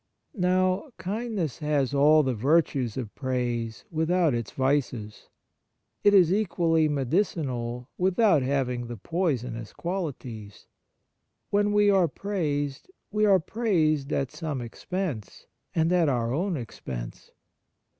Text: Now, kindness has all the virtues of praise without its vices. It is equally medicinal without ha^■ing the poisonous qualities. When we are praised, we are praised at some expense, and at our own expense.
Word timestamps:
Now, 0.33 0.89
kindness 0.97 1.59
has 1.59 1.93
all 1.93 2.23
the 2.23 2.33
virtues 2.33 2.97
of 2.97 3.13
praise 3.13 3.85
without 3.91 4.33
its 4.33 4.49
vices. 4.49 5.29
It 6.03 6.15
is 6.15 6.33
equally 6.33 6.89
medicinal 6.89 7.87
without 7.99 8.41
ha^■ing 8.41 8.87
the 8.87 8.97
poisonous 8.97 9.73
qualities. 9.73 10.65
When 11.51 11.71
we 11.71 11.91
are 11.91 12.07
praised, 12.07 12.89
we 13.11 13.27
are 13.27 13.39
praised 13.39 14.11
at 14.11 14.31
some 14.31 14.59
expense, 14.59 15.45
and 15.75 15.93
at 15.93 16.09
our 16.09 16.33
own 16.33 16.57
expense. 16.57 17.29